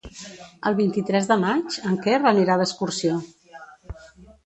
[0.69, 3.23] El vint-i-tres de maig en Quer anirà d'excursió.